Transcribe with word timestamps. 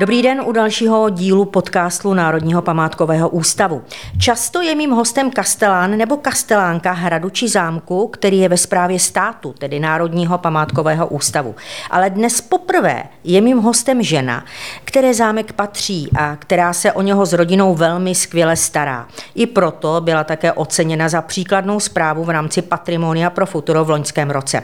Dobrý 0.00 0.22
den 0.22 0.42
u 0.46 0.52
dalšího 0.52 1.10
dílu 1.10 1.44
podcastu 1.44 2.14
Národního 2.14 2.62
památkového 2.62 3.28
ústavu. 3.28 3.82
Často 4.20 4.60
je 4.60 4.74
mým 4.74 4.90
hostem 4.90 5.30
kastelán 5.30 5.98
nebo 5.98 6.16
kastelánka 6.16 6.92
hradu 6.92 7.30
či 7.30 7.48
zámku, 7.48 8.08
který 8.08 8.38
je 8.38 8.48
ve 8.48 8.56
správě 8.56 8.98
státu, 8.98 9.54
tedy 9.58 9.80
Národního 9.80 10.38
památkového 10.38 11.06
ústavu. 11.06 11.54
Ale 11.90 12.10
dnes 12.10 12.40
poprvé 12.40 13.02
je 13.24 13.40
mým 13.40 13.58
hostem 13.58 14.02
žena, 14.02 14.44
které 14.84 15.14
zámek 15.14 15.52
patří 15.52 16.08
a 16.18 16.36
která 16.36 16.72
se 16.72 16.92
o 16.92 17.02
něho 17.02 17.26
s 17.26 17.32
rodinou 17.32 17.74
velmi 17.74 18.14
skvěle 18.14 18.56
stará. 18.56 19.08
I 19.34 19.46
proto 19.46 20.00
byla 20.00 20.24
také 20.24 20.52
oceněna 20.52 21.08
za 21.08 21.22
příkladnou 21.22 21.80
zprávu 21.80 22.24
v 22.24 22.30
rámci 22.30 22.62
Patrimonia 22.62 23.30
pro 23.30 23.46
futuro 23.46 23.84
v 23.84 23.90
loňském 23.90 24.30
roce. 24.30 24.62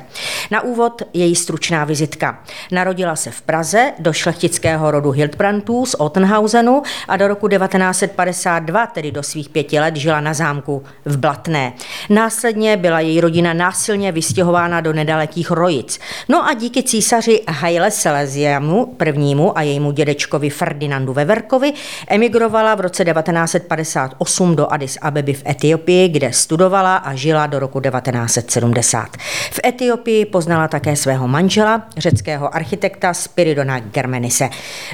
Na 0.51 0.61
úvod 0.61 1.03
její 1.13 1.37
stručná 1.37 1.85
vizitka. 1.85 2.39
Narodila 2.73 3.17
se 3.17 3.31
v 3.31 3.43
Praze 3.43 3.93
do 3.99 4.13
šlechtického 4.13 4.91
rodu 4.91 5.11
Hildbrandtů 5.11 5.87
z 5.87 5.95
Ottenhausenu 5.95 6.83
a 7.09 7.17
do 7.17 7.29
roku 7.29 7.49
1952, 7.49 8.87
tedy 8.87 9.13
do 9.13 9.23
svých 9.23 9.46
pěti 9.49 9.81
let, 9.81 9.97
žila 9.97 10.21
na 10.21 10.35
zámku 10.35 10.83
v 11.05 11.17
Blatné. 11.17 11.73
Následně 12.11 12.77
byla 12.77 13.01
její 13.01 13.21
rodina 13.21 13.53
násilně 13.53 14.13
vystěhována 14.13 14.81
do 14.81 14.93
nedalekých 14.93 15.51
Rojic. 15.51 16.01
No 16.29 16.49
a 16.49 16.55
díky 16.55 16.83
císaři 16.83 17.43
Haile 17.49 17.91
Selesiamu 17.91 18.87
prvnímu 18.87 19.59
a 19.59 19.63
jejímu 19.63 19.93
dědečkovi 19.93 20.51
Ferdinandu 20.51 21.13
Veverkovi 21.13 21.73
emigrovala 22.09 22.75
v 22.75 22.81
roce 22.81 23.05
1958 23.05 24.57
do 24.57 24.73
Addis 24.73 24.99
Abeby 25.03 25.33
v 25.33 25.43
Etiopii, 25.47 26.09
kde 26.09 26.33
studovala 26.33 26.97
a 26.97 27.15
žila 27.15 27.47
do 27.47 27.59
roku 27.59 27.81
1970. 27.81 29.07
V 29.51 29.61
Etiopii 29.65 30.25
poznala 30.25 30.69
také 30.69 30.97
svého 30.97 31.29
manžela, 31.29 31.83
řeckého 31.97 32.55
architekta 32.55 33.15
Spiridona 33.15 33.79
Germenise. 33.79 34.49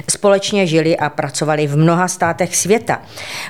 Společně 0.09 0.67
žili 0.67 0.97
a 0.97 1.09
pracovali 1.09 1.67
v 1.67 1.77
mnoha 1.77 2.07
státech 2.07 2.55
světa. 2.55 3.01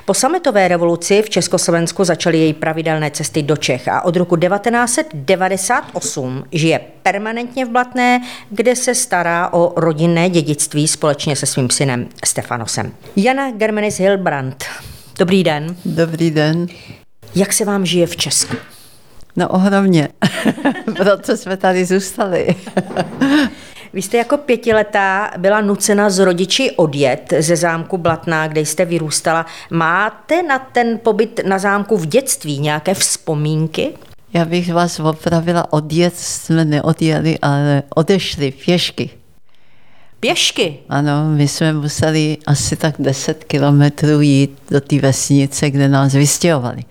Po 0.04 0.14
sametové 0.14 0.68
revoluci 0.68 0.93
v 1.22 1.30
Československu 1.30 2.04
začaly 2.04 2.38
její 2.38 2.52
pravidelné 2.52 3.10
cesty 3.10 3.42
do 3.42 3.56
Čech 3.56 3.88
a 3.88 4.04
od 4.04 4.16
roku 4.16 4.36
1998 4.36 6.44
žije 6.52 6.80
permanentně 7.02 7.66
v 7.66 7.68
Blatné, 7.68 8.20
kde 8.50 8.76
se 8.76 8.94
stará 8.94 9.52
o 9.52 9.72
rodinné 9.76 10.30
dědictví 10.30 10.88
společně 10.88 11.36
se 11.36 11.46
svým 11.46 11.70
synem 11.70 12.08
Stefanosem. 12.24 12.92
Jana 13.16 13.50
Germenis 13.50 13.98
Hilbrand. 13.98 14.64
Dobrý 15.18 15.44
den. 15.44 15.76
Dobrý 15.84 16.30
den. 16.30 16.66
Jak 17.34 17.52
se 17.52 17.64
vám 17.64 17.86
žije 17.86 18.06
v 18.06 18.16
Česku? 18.16 18.56
No 19.36 19.48
ohromně, 19.48 20.08
proto 20.96 21.36
jsme 21.36 21.56
tady 21.56 21.84
zůstali. 21.84 22.54
Vy 23.94 24.02
jste 24.02 24.16
jako 24.16 24.36
pětiletá 24.36 25.30
byla 25.38 25.60
nucena 25.60 26.10
z 26.10 26.18
rodiči 26.18 26.70
odjet 26.70 27.32
ze 27.38 27.56
zámku 27.56 27.98
Blatná, 27.98 28.48
kde 28.48 28.60
jste 28.60 28.84
vyrůstala. 28.84 29.46
Máte 29.70 30.42
na 30.42 30.58
ten 30.58 30.98
pobyt 31.02 31.40
na 31.46 31.58
zámku 31.58 31.96
v 31.96 32.06
dětství 32.06 32.58
nějaké 32.58 32.94
vzpomínky? 32.94 33.90
Já 34.32 34.44
bych 34.44 34.72
vás 34.72 35.00
opravila, 35.00 35.72
odjet 35.72 36.16
jsme 36.16 36.64
neodjeli, 36.64 37.38
ale 37.42 37.82
odešli 37.94 38.50
pěšky. 38.50 39.10
Pěšky? 40.20 40.76
Ano, 40.88 41.30
my 41.36 41.48
jsme 41.48 41.72
museli 41.72 42.36
asi 42.46 42.76
tak 42.76 42.94
10 42.98 43.44
kilometrů 43.44 44.20
jít 44.20 44.58
do 44.70 44.80
té 44.80 44.98
vesnice, 44.98 45.70
kde 45.70 45.88
nás 45.88 46.12
vystěhovali. 46.12 46.82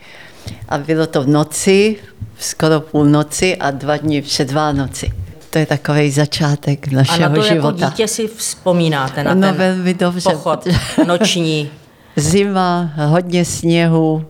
A 0.70 0.78
bylo 0.78 1.08
to 1.08 1.24
v 1.24 1.28
noci, 1.28 1.96
skoro 2.40 2.82
půl 2.82 3.06
noci 3.06 3.56
a 3.56 3.72
dva 3.72 3.98
dny 3.98 4.22
před 4.22 4.52
Vánoci 4.52 5.23
to 5.54 5.60
je 5.60 5.66
takový 5.66 6.12
začátek 6.12 6.88
našeho 6.88 7.26
a 7.26 7.30
na 7.30 7.30
to 7.30 7.36
jako 7.36 7.54
života. 7.56 7.78
jako 7.80 7.92
dítě 7.92 8.08
si 8.08 8.28
vzpomínáte 8.28 9.24
na 9.24 9.34
no, 9.34 9.42
ten 9.42 9.56
velmi 9.56 9.94
dobře, 9.94 10.30
pochod 10.30 10.68
noční. 11.08 11.70
Zima, 12.16 12.94
hodně 12.96 13.46
sněhu, 13.46 14.26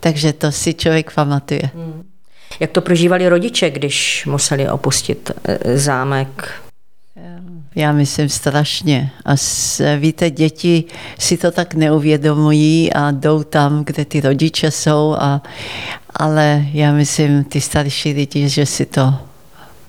takže 0.00 0.32
to 0.32 0.52
si 0.52 0.74
člověk 0.74 1.14
pamatuje. 1.14 1.70
Hmm. 1.74 2.02
Jak 2.60 2.70
to 2.70 2.80
prožívali 2.80 3.28
rodiče, 3.28 3.70
když 3.70 4.26
museli 4.26 4.68
opustit 4.68 5.30
e, 5.44 5.78
zámek? 5.78 6.52
Já 7.76 7.92
myslím 7.92 8.28
strašně. 8.28 9.10
A 9.24 9.34
víte, 9.98 10.30
děti 10.30 10.84
si 11.18 11.36
to 11.36 11.50
tak 11.50 11.74
neuvědomují 11.74 12.92
a 12.92 13.10
jdou 13.10 13.42
tam, 13.42 13.84
kde 13.84 14.04
ty 14.04 14.20
rodiče 14.20 14.70
jsou, 14.70 15.16
a, 15.18 15.42
ale 16.10 16.64
já 16.72 16.92
myslím, 16.92 17.44
ty 17.44 17.60
starší 17.60 18.12
lidi, 18.12 18.48
že 18.48 18.66
si 18.66 18.86
to 18.86 19.14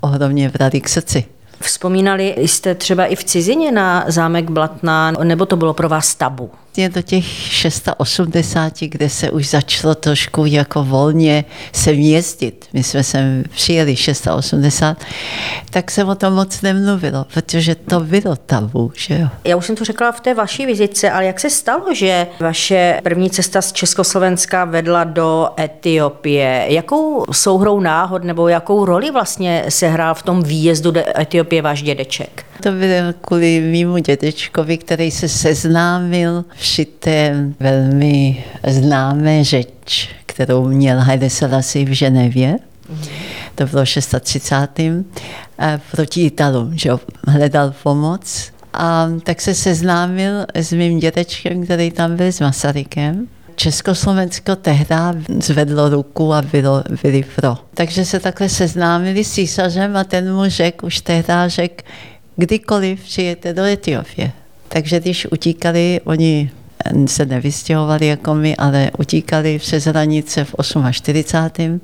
ohromně 0.06 0.50
brali 0.50 0.82
k 0.82 0.90
srdci. 0.90 1.26
Vzpomínali 1.60 2.36
jste 2.38 2.76
třeba 2.76 3.06
i 3.06 3.16
v 3.16 3.24
cizině 3.24 3.72
na 3.72 4.06
zámek 4.08 4.50
Blatná, 4.50 5.12
nebo 5.12 5.46
to 5.46 5.56
bylo 5.56 5.74
pro 5.74 5.90
vás 5.90 6.16
tabu? 6.16 6.52
Vlastně 6.76 6.90
do 6.90 7.02
těch 7.02 7.26
680, 7.26 8.80
kde 8.80 9.10
se 9.10 9.32
už 9.32 9.50
začalo 9.50 9.96
trošku 9.96 10.46
jako 10.46 10.84
volně 10.84 11.46
se 11.72 11.94
jezdit. 11.94 12.66
My 12.74 12.84
jsme 12.84 13.04
sem 13.04 13.44
přijeli 13.50 13.96
680, 13.96 14.98
tak 15.70 15.92
se 15.92 16.04
o 16.04 16.16
tom 16.16 16.34
moc 16.34 16.62
nemluvilo, 16.62 17.26
protože 17.34 17.76
to 17.76 18.00
bylo 18.00 18.36
tabu, 18.36 18.92
že 18.96 19.20
jo. 19.20 19.28
Já 19.44 19.56
už 19.56 19.66
jsem 19.66 19.76
to 19.76 19.86
řekla 19.86 20.12
v 20.12 20.20
té 20.20 20.34
vaší 20.34 20.66
vizitce, 20.66 21.12
ale 21.12 21.26
jak 21.26 21.40
se 21.40 21.50
stalo, 21.50 21.94
že 21.94 22.28
vaše 22.40 23.00
první 23.04 23.30
cesta 23.30 23.62
z 23.62 23.74
Československa 23.74 24.66
vedla 24.66 25.04
do 25.04 25.50
Etiopie? 25.60 26.66
Jakou 26.70 27.26
souhrou 27.32 27.80
náhod 27.80 28.24
nebo 28.24 28.48
jakou 28.48 28.86
roli 28.86 29.12
vlastně 29.12 29.66
sehrál 29.70 30.16
v 30.16 30.24
tom 30.24 30.44
výjezdu 30.44 30.92
do 30.92 31.02
Etiopie 31.20 31.62
váš 31.62 31.82
dědeček? 31.82 32.46
To 32.64 32.72
bylo 32.72 33.14
kvůli 33.22 33.60
mýmu 33.60 33.98
dědečkovi, 33.98 34.78
který 34.78 35.12
se 35.12 35.30
seznámil 35.30 36.46
šité 36.66 37.46
velmi 37.60 38.44
známé 38.68 39.44
řeč, 39.44 40.10
kterou 40.26 40.68
měl 40.68 41.00
Haile 41.00 41.30
Selassie 41.30 41.86
v 41.86 41.94
Ženevě. 41.94 42.58
To 43.56 43.66
bylo 43.66 43.86
630. 43.86 44.68
proti 45.92 46.26
Italům, 46.26 46.78
že 46.78 46.90
hledal 47.28 47.74
pomoc. 47.84 48.52
A 48.74 49.08
tak 49.24 49.42
se 49.42 49.54
seznámil 49.54 50.46
s 50.54 50.72
mým 50.72 51.00
dětečkem, 51.00 51.64
který 51.64 51.92
tam 51.92 52.16
byl, 52.16 52.28
s 52.28 52.40
Masarykem. 52.40 53.28
Československo 53.56 54.56
tehdy 54.56 54.96
zvedlo 55.40 55.90
ruku 55.90 56.34
a 56.34 56.42
bylo, 56.42 56.84
byli 57.04 57.26
pro. 57.36 57.58
Takže 57.74 58.06
se 58.06 58.20
takhle 58.20 58.50
seznámili 58.50 59.24
s 59.24 59.32
císařem 59.32 59.98
a 59.98 60.04
ten 60.04 60.34
mu 60.36 60.44
řekl, 60.48 60.86
už 60.86 61.02
tehdy 61.02 61.34
řekl, 61.48 61.84
kdykoliv 62.36 63.04
přijete 63.04 63.54
do 63.54 63.64
Etiopie. 63.64 64.32
Takže 64.68 65.00
když 65.00 65.28
utíkali, 65.32 66.02
oni 66.04 66.52
se 67.06 67.26
nevystěhovali 67.26 68.08
jako 68.08 68.36
my, 68.36 68.56
ale 68.56 68.92
utíkali 69.00 69.60
přes 69.60 69.86
hranice 69.86 70.46
v 70.46 70.56
48. 70.92 71.82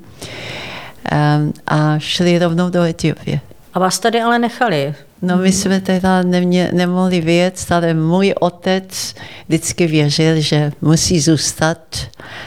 a 1.66 1.98
šli 1.98 2.38
rovnou 2.38 2.70
do 2.70 2.82
Etiopie. 2.82 3.40
A 3.74 3.78
vás 3.78 3.98
tady 3.98 4.20
ale 4.20 4.38
nechali? 4.38 4.94
No 5.22 5.36
my 5.36 5.52
jsme 5.52 5.80
teda 5.80 6.22
nemě, 6.22 6.70
nemohli 6.72 7.20
vědět, 7.20 7.66
ale 7.70 7.94
můj 7.94 8.34
otec 8.40 9.14
vždycky 9.48 9.86
věřil, 9.86 10.40
že 10.40 10.72
musí 10.80 11.20
zůstat 11.20 11.78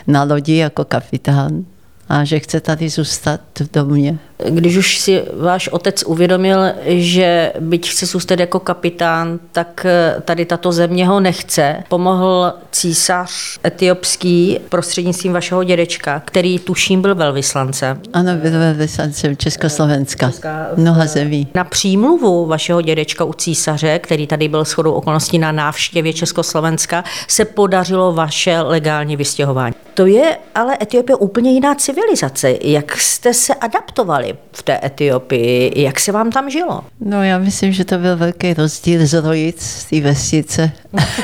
na 0.07 0.24
lodi 0.24 0.56
jako 0.56 0.85
kapitán 0.85 1.66
a 2.09 2.23
že 2.23 2.39
chce 2.39 2.61
tady 2.61 2.89
zůstat 2.89 3.41
v 3.59 3.71
domě. 3.71 4.17
Když 4.49 4.77
už 4.77 4.99
si 4.99 5.23
váš 5.38 5.67
otec 5.67 6.03
uvědomil, 6.03 6.59
že 6.85 7.53
byť 7.59 7.89
chce 7.89 8.05
zůstat 8.05 8.39
jako 8.39 8.59
kapitán, 8.59 9.39
tak 9.51 9.85
eh, 9.85 10.21
tady 10.25 10.45
tato 10.45 10.71
země 10.71 11.07
ho 11.07 11.19
nechce, 11.19 11.83
pomohl 11.88 12.53
císař 12.71 13.59
etiopský 13.65 14.59
prostřednictvím 14.69 15.33
vašeho 15.33 15.63
dědečka, 15.63 16.21
který 16.25 16.59
tuším 16.59 17.01
byl 17.01 17.15
velvyslancem. 17.15 18.01
Ano, 18.13 18.35
byl 18.35 18.51
velvyslancem 18.51 19.38
Československa, 19.38 20.27
Česká, 20.27 20.68
mnoha 20.75 21.06
zemí. 21.06 21.47
Na 21.56 21.63
přímluvu 21.63 22.45
vašeho 22.45 22.81
dědečka 22.81 23.24
u 23.24 23.33
císaře, 23.33 24.00
který 24.00 24.27
tady 24.27 24.47
byl 24.47 24.63
shodou 24.63 24.91
okolností 24.91 25.39
na 25.39 25.51
návštěvě 25.51 26.13
Československa, 26.13 27.03
se 27.27 27.45
podařilo 27.45 28.13
vaše 28.13 28.62
legální 28.62 29.15
vystěhování. 29.15 29.84
To 29.95 30.06
je 30.06 30.38
ale 30.56 30.77
Etiopie 30.81 31.15
úplně 31.15 31.51
jiná 31.51 31.75
civilizace. 31.75 32.53
Jak 32.62 32.97
jste 32.97 33.33
se 33.33 33.53
adaptovali? 33.53 34.36
v 34.51 34.63
té 34.63 34.80
Etiopii? 34.83 35.81
Jak 35.81 36.00
se 36.00 36.12
vám 36.12 36.31
tam 36.31 36.50
žilo? 36.50 36.81
No 37.00 37.24
já 37.24 37.38
myslím, 37.38 37.71
že 37.71 37.86
to 37.86 37.97
byl 37.97 38.18
velký 38.18 38.53
rozdíl 38.53 39.07
z 39.07 39.13
Rojic, 39.13 39.62
z 39.62 39.86
té 39.86 40.01
vesnice, 40.01 40.71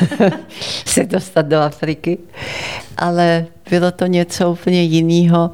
se 0.86 1.04
dostat 1.04 1.46
do 1.46 1.60
Afriky. 1.60 2.18
Ale 2.98 3.46
bylo 3.70 3.92
to 3.92 4.06
něco 4.06 4.52
úplně 4.52 4.84
jiného. 4.84 5.52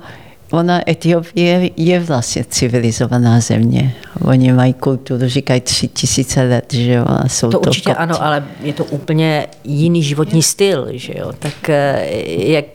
Ona 0.52 0.90
Etiopie 0.90 1.70
je 1.78 2.00
vlastně 2.00 2.46
civilizovaná 2.50 3.40
země. 3.40 3.96
Oni 4.22 4.54
mají 4.54 4.74
kulturu, 4.74 5.28
říkají 5.28 5.62
tři 5.62 5.88
tisíce 5.88 6.44
let, 6.44 6.74
že 6.74 6.94
jo. 6.94 7.06
A 7.08 7.30
jsou 7.30 7.50
to, 7.50 7.60
to 7.60 7.70
určitě 7.70 7.90
kopti. 7.90 8.00
ano, 8.00 8.24
ale 8.24 8.46
je 8.62 8.74
to 8.74 8.86
úplně 8.86 9.48
jiný 9.64 10.04
životní 10.04 10.44
styl, 10.44 10.88
že 10.92 11.14
jo. 11.18 11.32
Tak 11.40 11.70
eh, 11.70 12.06
jak, 12.28 12.66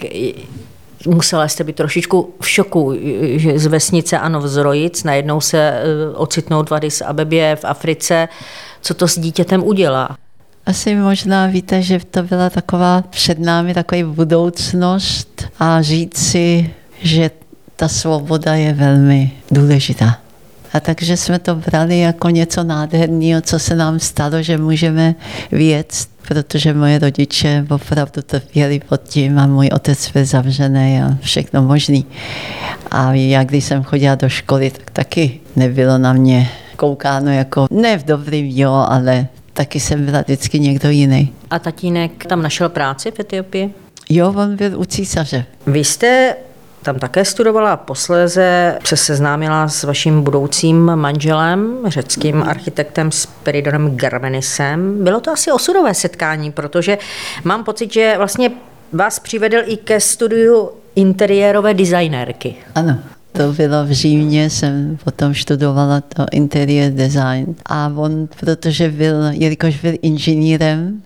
musela 1.06 1.48
jste 1.48 1.64
být 1.64 1.76
trošičku 1.76 2.34
v 2.40 2.48
šoku, 2.48 2.94
že 3.36 3.58
z 3.58 3.66
vesnice 3.66 4.18
ano 4.18 4.40
v 4.40 4.48
Zrojic, 4.48 5.04
najednou 5.04 5.40
se 5.40 5.58
eh, 5.58 5.82
ocitnout 6.14 6.70
v 6.70 6.74
Addis 6.74 7.00
Abebě 7.00 7.56
v 7.56 7.64
Africe. 7.64 8.28
Co 8.80 8.94
to 8.94 9.08
s 9.08 9.18
dítětem 9.18 9.64
udělá? 9.64 10.16
Asi 10.66 10.94
možná 10.94 11.46
víte, 11.46 11.82
že 11.82 12.00
to 12.10 12.22
byla 12.22 12.50
taková 12.50 13.02
před 13.10 13.38
námi 13.38 13.74
taková 13.74 14.02
budoucnost 14.04 15.44
a 15.58 15.82
říci, 15.82 16.70
že 17.02 17.30
ta 17.82 17.88
svoboda 17.88 18.54
je 18.54 18.72
velmi 18.72 19.30
důležitá. 19.50 20.18
A 20.72 20.80
takže 20.80 21.16
jsme 21.16 21.38
to 21.38 21.54
brali 21.54 21.98
jako 21.98 22.30
něco 22.30 22.64
nádherného, 22.64 23.40
co 23.40 23.58
se 23.58 23.76
nám 23.76 23.98
stalo, 23.98 24.42
že 24.42 24.58
můžeme 24.58 25.14
věct, 25.52 26.08
protože 26.28 26.74
moje 26.74 26.98
rodiče 26.98 27.66
opravdu 27.70 28.22
trpěli 28.22 28.80
pod 28.88 29.02
tím 29.02 29.38
a 29.38 29.46
můj 29.46 29.68
otec 29.74 30.10
byl 30.10 30.24
zavřený 30.24 31.02
a 31.02 31.18
všechno 31.20 31.62
možný. 31.62 32.06
A 32.90 33.12
já, 33.12 33.44
když 33.44 33.64
jsem 33.64 33.82
chodila 33.82 34.14
do 34.14 34.28
školy, 34.28 34.70
tak 34.70 34.90
taky 34.90 35.40
nebylo 35.56 35.98
na 35.98 36.12
mě 36.12 36.50
koukáno 36.76 37.32
jako, 37.32 37.66
ne 37.70 37.98
v 37.98 38.04
dobrým 38.04 38.46
jo, 38.46 38.86
ale 38.88 39.26
taky 39.52 39.80
jsem 39.80 40.04
byla 40.04 40.20
vždycky 40.20 40.60
někdo 40.60 40.90
jiný. 40.90 41.32
A 41.50 41.58
tatínek 41.58 42.26
tam 42.26 42.42
našel 42.42 42.68
práci 42.68 43.10
v 43.10 43.20
Etiopii? 43.20 43.74
Jo, 44.10 44.34
on 44.36 44.56
byl 44.56 44.80
u 44.80 44.84
císaře. 44.84 45.44
Vy 45.66 45.84
jste 45.84 46.36
tam 46.82 46.98
také 46.98 47.24
studovala 47.24 47.72
a 47.72 47.76
posléze 47.76 48.78
se 48.84 48.96
seznámila 48.96 49.68
s 49.68 49.84
vaším 49.84 50.22
budoucím 50.22 50.96
manželem, 50.96 51.76
řeckým 51.86 52.42
architektem 52.42 53.12
Spiridonem 53.12 53.96
Germenisem. 53.96 55.04
Bylo 55.04 55.20
to 55.20 55.30
asi 55.30 55.52
osudové 55.52 55.94
setkání, 55.94 56.52
protože 56.52 56.98
mám 57.44 57.64
pocit, 57.64 57.92
že 57.92 58.14
vlastně 58.16 58.50
vás 58.92 59.18
přivedl 59.18 59.56
i 59.64 59.76
ke 59.76 60.00
studiu 60.00 60.70
interiérové 60.94 61.74
designérky. 61.74 62.54
Ano. 62.74 62.98
To 63.32 63.52
bylo 63.52 63.84
v 63.84 63.90
Římě, 63.90 64.50
jsem 64.50 64.98
potom 65.04 65.34
študovala 65.34 66.00
to 66.00 66.26
interiér 66.32 66.92
design. 66.92 67.54
A 67.66 67.92
on, 67.96 68.28
protože 68.40 68.88
byl, 68.88 69.14
jelikož 69.30 69.80
byl 69.80 69.92
inženýrem, 70.02 71.02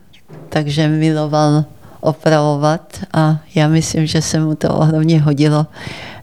takže 0.49 0.89
miloval 0.89 1.65
opravovat 2.07 3.01
a 3.13 3.39
já 3.55 3.69
myslím, 3.69 4.07
že 4.07 4.23
se 4.23 4.41
mu 4.41 4.55
to 4.55 4.75
ohromně 4.75 5.21
hodilo 5.21 5.67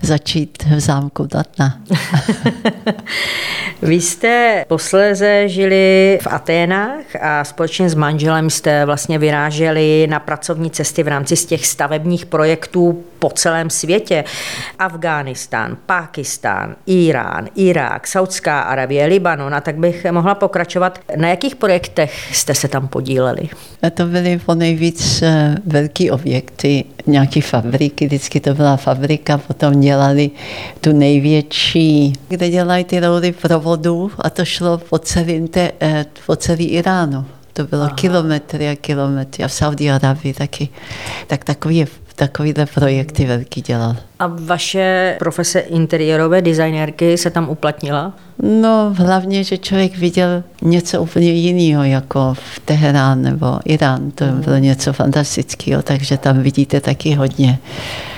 začít 0.01 0.63
v 0.63 0.79
zámku 0.79 1.27
Datna. 1.31 1.79
Vy 3.83 3.95
jste 3.95 4.65
posléze 4.67 5.49
žili 5.49 6.19
v 6.21 6.27
Aténách 6.27 7.15
a 7.21 7.43
společně 7.43 7.89
s 7.89 7.95
manželem 7.95 8.49
jste 8.49 8.85
vlastně 8.85 9.19
vyráželi 9.19 10.07
na 10.09 10.19
pracovní 10.19 10.71
cesty 10.71 11.03
v 11.03 11.07
rámci 11.07 11.35
z 11.35 11.45
těch 11.45 11.67
stavebních 11.67 12.25
projektů 12.25 13.03
po 13.19 13.29
celém 13.29 13.69
světě. 13.69 14.23
Afghánistán, 14.79 15.77
Pákistán, 15.85 16.75
Irán, 16.85 17.47
Irák, 17.55 18.07
Saudská 18.07 18.61
Arabie, 18.61 19.05
Libanon 19.05 19.55
a 19.55 19.61
tak 19.61 19.77
bych 19.77 20.05
mohla 20.11 20.35
pokračovat. 20.35 20.99
Na 21.15 21.27
jakých 21.27 21.55
projektech 21.55 22.35
jste 22.35 22.55
se 22.55 22.67
tam 22.67 22.87
podíleli? 22.87 23.49
To 23.93 24.05
byly 24.05 24.39
po 24.45 24.55
nejvíc 24.55 25.21
eh, 25.21 25.55
velký 25.65 26.11
objekty, 26.11 26.85
nějaké 27.07 27.41
fabriky, 27.41 28.05
vždycky 28.05 28.39
to 28.39 28.53
byla 28.53 28.77
fabrika, 28.77 29.37
potom 29.37 29.79
dělali 29.79 30.31
tu 30.81 30.91
největší, 30.91 32.13
kde 32.27 32.49
dělají 32.49 32.83
ty 32.83 32.99
roudy 32.99 33.31
provodů 33.77 34.11
a 34.19 34.29
to 34.29 34.45
šlo 34.45 34.77
po, 34.77 34.99
celý, 34.99 35.47
te, 35.47 35.71
eh, 35.81 36.05
po 36.25 36.35
celý 36.35 36.65
Iránu. 36.65 37.25
To 37.53 37.63
bylo 37.63 37.83
Aha. 37.83 37.95
kilometry 37.95 38.69
a 38.69 38.75
kilometry 38.75 39.43
a 39.43 39.47
v 39.47 39.53
Saudi 39.53 39.91
Arabii 39.91 40.33
taky. 40.33 40.69
Tak 41.27 41.43
takový 41.43 41.85
takovýhle 42.15 42.65
projekty 42.65 43.25
velký 43.25 43.61
dělal. 43.61 43.95
A 44.19 44.27
vaše 44.27 45.15
profese 45.19 45.59
interiérové 45.59 46.41
designérky 46.41 47.17
se 47.17 47.29
tam 47.29 47.49
uplatnila? 47.49 48.13
No 48.43 48.93
hlavně, 48.97 49.43
že 49.43 49.57
člověk 49.57 49.97
viděl 49.97 50.43
něco 50.61 51.01
úplně 51.01 51.31
jiného, 51.31 51.83
jako 51.83 52.33
v 52.33 52.59
Teherán 52.59 53.21
nebo 53.21 53.59
Irán. 53.65 54.11
To 54.11 54.25
bylo 54.25 54.57
něco 54.57 54.93
fantastického, 54.93 55.81
takže 55.81 56.17
tam 56.17 56.41
vidíte 56.41 56.81
taky 56.81 57.13
hodně 57.13 57.59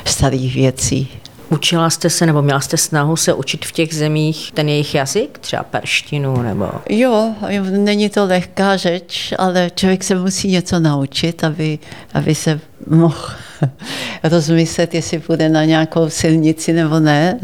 starých 0.05 0.55
věcí. 0.55 1.07
Učila 1.49 1.89
jste 1.89 2.09
se 2.09 2.25
nebo 2.25 2.41
měla 2.41 2.59
jste 2.59 2.77
snahu 2.77 3.15
se 3.15 3.33
učit 3.33 3.65
v 3.65 3.71
těch 3.71 3.95
zemích 3.95 4.51
ten 4.51 4.69
jejich 4.69 4.95
jazyk, 4.95 5.39
třeba 5.39 5.63
perštinu 5.63 6.41
nebo? 6.41 6.69
Jo, 6.89 7.33
není 7.61 8.09
to 8.09 8.25
lehká 8.25 8.77
řeč, 8.77 9.33
ale 9.37 9.71
člověk 9.75 10.03
se 10.03 10.15
musí 10.15 10.51
něco 10.51 10.79
naučit, 10.79 11.43
aby, 11.43 11.79
aby 12.13 12.35
se 12.35 12.59
mohl 12.87 13.29
rozmyslet, 14.23 14.93
jestli 14.93 15.19
půjde 15.19 15.49
na 15.49 15.65
nějakou 15.65 16.09
silnici 16.09 16.73
nebo 16.73 16.99
ne. 16.99 17.39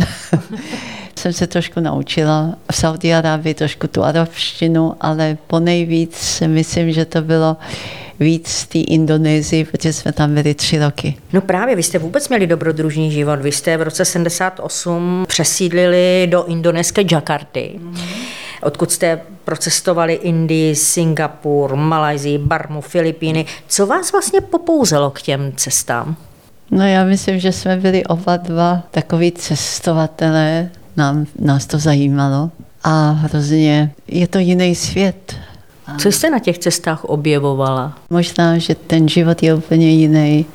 jsem 1.15 1.33
se 1.33 1.47
trošku 1.47 1.79
naučila 1.79 2.55
v 2.71 2.75
Saudi 2.75 3.13
Arábii 3.13 3.53
trošku 3.53 3.87
tu 3.87 4.03
arabštinu, 4.03 4.95
ale 5.01 5.37
po 5.47 5.59
nejvíc 5.59 6.43
myslím, 6.47 6.91
že 6.91 7.05
to 7.05 7.21
bylo 7.21 7.57
víc 8.21 8.47
z 8.47 8.65
té 8.65 8.79
Indonésii, 8.79 9.65
protože 9.65 9.93
jsme 9.93 10.11
tam 10.11 10.33
byli 10.33 10.53
tři 10.53 10.79
roky. 10.79 11.15
No 11.33 11.41
právě, 11.41 11.75
vy 11.75 11.83
jste 11.83 11.99
vůbec 11.99 12.29
měli 12.29 12.47
dobrodružný 12.47 13.11
život. 13.11 13.39
Vy 13.39 13.51
jste 13.51 13.77
v 13.77 13.81
roce 13.81 14.05
78 14.05 15.25
přesídlili 15.27 16.27
do 16.31 16.45
indonéské 16.45 17.01
Jakarty. 17.11 17.79
Mm-hmm 17.79 18.41
odkud 18.61 18.91
jste 18.91 19.21
procestovali 19.43 20.13
Indii, 20.13 20.75
Singapur, 20.75 21.75
Malajzii, 21.75 22.37
Barmu, 22.37 22.81
Filipíny. 22.81 23.45
Co 23.67 23.85
vás 23.85 24.11
vlastně 24.11 24.41
popouzelo 24.41 25.11
k 25.11 25.21
těm 25.21 25.51
cestám? 25.55 26.15
No 26.71 26.87
já 26.87 27.03
myslím, 27.03 27.39
že 27.39 27.51
jsme 27.51 27.77
byli 27.77 28.05
oba 28.05 28.37
dva 28.37 28.83
takový 28.91 29.31
cestovatelé, 29.31 30.69
nám, 30.97 31.25
nás 31.39 31.65
to 31.65 31.79
zajímalo 31.79 32.51
a 32.83 33.11
hrozně 33.11 33.91
je 34.07 34.27
to 34.27 34.39
jiný 34.39 34.75
svět. 34.75 35.35
Co 35.97 36.11
jste 36.11 36.29
na 36.29 36.39
těch 36.39 36.57
cestách 36.57 37.03
objevovala? 37.03 37.97
Možná, 38.09 38.57
že 38.57 38.75
ten 38.75 39.09
život 39.09 39.43
je 39.43 39.55
úplně 39.55 39.89
jiný. 39.89 40.45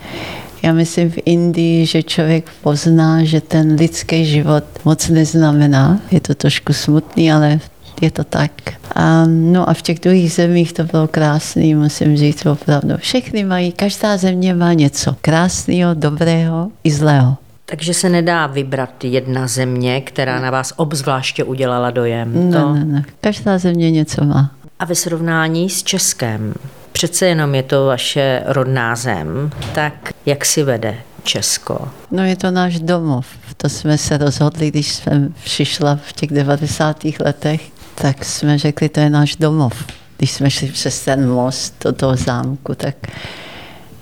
Já 0.62 0.72
myslím 0.72 1.10
v 1.10 1.18
Indii, 1.24 1.86
že 1.86 2.02
člověk 2.02 2.50
pozná, 2.62 3.24
že 3.24 3.40
ten 3.40 3.74
lidský 3.74 4.24
život 4.24 4.64
moc 4.84 5.08
neznamená. 5.08 6.00
Je 6.10 6.20
to 6.20 6.34
trošku 6.34 6.72
smutný, 6.72 7.32
ale 7.32 7.60
je 8.00 8.10
to 8.10 8.24
tak. 8.24 8.50
A, 8.94 9.24
no 9.26 9.70
a 9.70 9.74
v 9.74 9.82
těch 9.82 10.00
druhých 10.00 10.32
zemích 10.32 10.72
to 10.72 10.84
bylo 10.84 11.08
krásný, 11.08 11.74
musím 11.74 12.16
říct 12.16 12.46
opravdu. 12.46 12.94
Všechny 12.96 13.44
mají, 13.44 13.72
každá 13.72 14.16
země 14.16 14.54
má 14.54 14.72
něco 14.72 15.16
krásného, 15.20 15.94
dobrého 15.94 16.68
i 16.84 16.90
zlého. 16.90 17.36
Takže 17.68 17.94
se 17.94 18.08
nedá 18.08 18.46
vybrat 18.46 19.05
jedna 19.05 19.46
země, 19.46 20.00
která 20.00 20.40
na 20.40 20.50
vás 20.50 20.72
obzvláště 20.76 21.44
udělala 21.44 21.90
dojem. 21.90 22.52
To... 22.52 22.72
Ne, 22.72 22.78
ne, 22.78 22.84
ne. 22.84 23.05
Každá 23.20 23.58
země 23.58 23.90
něco 23.90 24.24
má. 24.24 24.50
A 24.78 24.84
ve 24.84 24.94
srovnání 24.94 25.70
s 25.70 25.82
Českem, 25.82 26.54
přece 26.92 27.26
jenom 27.26 27.54
je 27.54 27.62
to 27.62 27.86
vaše 27.86 28.42
rodná 28.46 28.96
zem, 28.96 29.50
tak 29.74 30.12
jak 30.26 30.44
si 30.44 30.62
vede 30.62 30.98
Česko? 31.22 31.88
No 32.10 32.24
je 32.24 32.36
to 32.36 32.50
náš 32.50 32.80
domov. 32.80 33.26
To 33.56 33.68
jsme 33.68 33.98
se 33.98 34.18
rozhodli, 34.18 34.70
když 34.70 34.92
jsem 34.92 35.34
přišla 35.44 35.98
v 36.08 36.12
těch 36.12 36.30
90. 36.30 37.04
letech, 37.20 37.60
tak 37.94 38.24
jsme 38.24 38.58
řekli, 38.58 38.88
to 38.88 39.00
je 39.00 39.10
náš 39.10 39.36
domov. 39.36 39.84
Když 40.16 40.30
jsme 40.30 40.50
šli 40.50 40.68
přes 40.68 41.04
ten 41.04 41.28
most 41.28 41.74
do 41.84 41.92
toho 41.92 42.16
zámku, 42.16 42.74
tak 42.74 42.94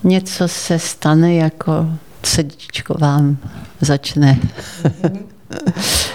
něco 0.05 0.49
se 0.49 0.79
stane, 0.79 1.35
jako 1.35 1.87
srdíčko 2.23 2.95
vám 2.99 3.37
začne. 3.81 4.39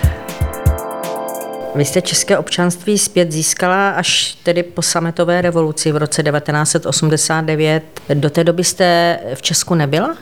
Vy 1.76 1.86
jste 1.86 2.02
české 2.02 2.38
občanství 2.38 2.98
zpět 2.98 3.32
získala 3.32 3.90
až 3.90 4.38
tedy 4.44 4.64
po 4.64 4.82
sametové 4.82 5.42
revoluci 5.42 5.92
v 5.92 5.98
roce 5.98 6.24
1989. 6.24 7.84
Do 8.14 8.30
té 8.30 8.44
doby 8.44 8.64
jste 8.64 9.20
v 9.34 9.42
Česku 9.42 9.76
nebyla? 9.76 10.18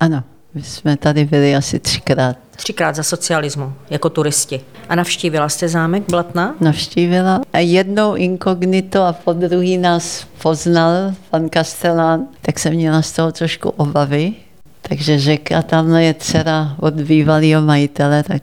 Ano, 0.00 0.22
my 0.54 0.62
jsme 0.62 0.96
tady 0.96 1.24
byli 1.24 1.56
asi 1.56 1.78
třikrát. 1.78 2.36
Třikrát 2.56 2.96
za 2.96 3.02
socialismu, 3.02 3.72
jako 3.90 4.10
turisti. 4.10 4.60
A 4.88 4.94
navštívila 4.94 5.48
jste 5.48 5.68
zámek 5.68 6.02
Blatna? 6.10 6.54
Navštívila. 6.60 7.40
A 7.52 7.58
jednou 7.58 8.14
inkognito 8.14 9.02
a 9.02 9.12
po 9.12 9.32
druhý 9.32 9.78
nás 9.78 10.26
poznal 10.42 11.14
pan 11.30 11.48
Kastelán, 11.48 12.26
tak 12.42 12.58
jsem 12.58 12.74
měla 12.74 13.02
z 13.02 13.12
toho 13.12 13.32
trošku 13.32 13.68
obavy. 13.68 14.34
Takže 14.82 15.18
řekl, 15.18 15.56
a 15.56 15.62
tam 15.62 15.94
je 15.94 16.14
dcera 16.14 16.74
od 16.80 16.94
bývalého 16.94 17.62
majitele, 17.62 18.22
tak, 18.22 18.42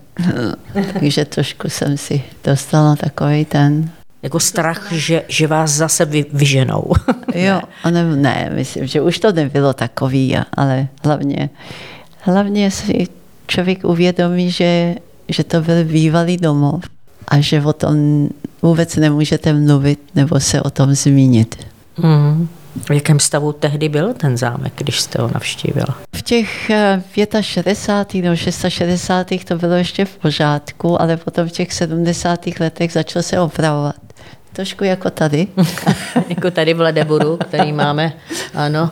takže 0.93 1.25
trošku 1.25 1.69
jsem 1.69 1.97
si 1.97 2.23
dostala 2.43 2.95
takový 2.95 3.45
ten 3.45 3.89
jako 4.25 4.39
strach, 4.39 4.91
že, 4.91 5.23
že 5.27 5.47
vás 5.47 5.71
zase 5.71 6.05
vy, 6.05 6.25
vyženou. 6.33 6.83
jo, 7.35 7.61
ne, 7.91 8.15
ne, 8.15 8.51
myslím, 8.55 8.87
že 8.87 9.01
už 9.01 9.19
to 9.19 9.31
nebylo 9.31 9.73
takový, 9.73 10.37
ale 10.53 10.87
hlavně, 11.03 11.49
hlavně 12.21 12.71
si 12.71 13.07
člověk 13.47 13.83
uvědomí, 13.83 14.51
že, 14.51 14.95
že 15.29 15.43
to 15.43 15.61
byl 15.61 15.83
bývalý 15.83 16.37
domov 16.37 16.83
a 17.27 17.39
že 17.39 17.61
o 17.61 17.73
tom 17.73 18.29
vůbec 18.61 18.95
nemůžete 18.95 19.53
mluvit 19.53 19.99
nebo 20.15 20.39
se 20.39 20.61
o 20.61 20.69
tom 20.69 20.93
zmínit. 20.93 21.65
Mm. 21.97 22.47
V 22.83 22.91
jakém 22.91 23.19
stavu 23.19 23.51
tehdy 23.51 23.89
byl 23.89 24.13
ten 24.13 24.37
zámek, 24.37 24.73
když 24.75 25.01
jste 25.01 25.21
ho 25.21 25.29
navštívila? 25.33 25.97
V 26.15 26.21
těch 26.21 26.71
65. 27.41 28.21
nebo 28.23 28.35
66. 28.35 29.43
to 29.45 29.55
bylo 29.55 29.73
ještě 29.73 30.05
v 30.05 30.17
pořádku, 30.17 31.01
ale 31.01 31.17
potom 31.17 31.47
v 31.47 31.51
těch 31.51 31.73
70. 31.73 32.39
letech 32.59 32.91
začalo 32.91 33.23
se 33.23 33.39
opravovat. 33.39 33.95
Trošku 34.53 34.83
jako 34.83 35.09
tady. 35.09 35.47
jako 36.29 36.51
tady 36.51 36.73
v 36.73 36.79
Ledeburu, 36.79 37.37
který 37.37 37.71
máme, 37.73 38.13
ano, 38.53 38.91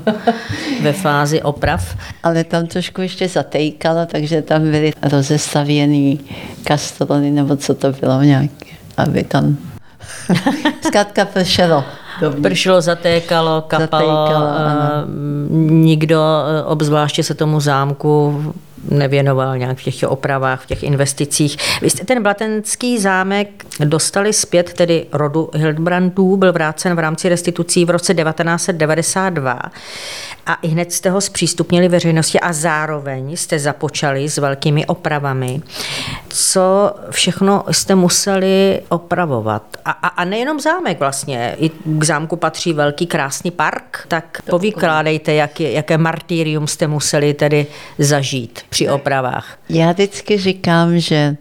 ve 0.82 0.94
fázi 0.94 1.42
oprav. 1.42 1.98
Ale 2.24 2.44
tam 2.44 2.68
trošku 2.68 3.02
ještě 3.02 3.28
zatejkalo, 3.28 4.06
takže 4.06 4.42
tam 4.42 4.62
byly 4.62 4.94
rozestavěný 5.02 6.20
kastrony, 6.63 7.32
nebo 7.32 7.56
co 7.56 7.74
to 7.74 7.92
bylo 7.92 8.22
nějaké, 8.22 8.66
aby 8.98 9.24
tam 9.24 9.58
zkrátka 10.88 11.25
pršelo. 11.25 11.84
Pršelo, 12.41 12.82
zatékalo, 12.82 13.63
kapalo, 13.67 14.27
zatékalo, 14.27 14.48
nikdo, 15.50 16.22
eh, 16.22 16.63
obzvláště 16.63 17.24
se 17.24 17.34
tomu 17.34 17.60
zámku 17.60 18.43
nevěnoval 18.89 19.58
nějak 19.58 19.77
v 19.77 19.84
těch 19.84 20.03
opravách, 20.08 20.62
v 20.62 20.65
těch 20.65 20.84
investicích. 20.84 21.58
Vy 21.82 21.89
jste 21.89 22.05
ten 22.05 22.24
Blatenský 22.24 23.00
zámek 23.00 23.65
dostali 23.79 24.34
zpět, 24.34 24.74
tedy 24.74 25.05
rodu 25.12 25.50
Hildbrandů, 25.53 26.38
byl 26.38 26.53
vrácen 26.53 26.96
v 26.96 27.00
rámci 27.00 27.29
restitucí 27.29 27.86
v 27.86 27.89
roce 27.89 28.13
1992 28.13 29.60
a 30.46 30.53
i 30.53 30.67
hned 30.67 30.93
jste 30.93 31.10
ho 31.10 31.22
zpřístupnili 31.22 31.88
veřejnosti 31.88 32.39
a 32.39 32.53
zároveň 32.53 33.38
jste 33.38 33.60
započali 33.60 34.29
s 34.29 34.38
velkými 34.38 34.86
opravami. 34.86 35.62
Co 36.36 36.96
všechno 37.10 37.63
jste 37.72 37.96
museli 37.96 38.82
opravovat? 38.90 39.78
A, 39.86 39.92
a, 39.92 40.08
a 40.08 40.25
nejenom 40.25 40.60
zámek 40.60 41.00
vlastně, 41.00 41.56
i 41.60 41.70
k 41.86 42.04
zámku 42.04 42.36
patří 42.36 42.74
velký 42.74 43.08
krásný 43.08 43.52
park, 43.52 44.06
tak 44.08 44.42
povykládejte, 44.50 45.34
jak, 45.34 45.60
jaké 45.60 45.98
martýrium 45.98 46.68
jste 46.68 46.88
museli 46.88 47.34
tedy 47.34 47.68
zažít 48.00 48.60
při 48.70 48.90
opravách. 48.90 49.58
Já 49.70 49.92
vždycky 49.92 50.38
říkám, 50.38 51.00
že 51.00 51.38